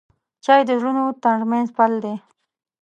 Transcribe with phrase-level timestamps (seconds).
[0.43, 2.15] چای د زړونو ترمنځ پل دی.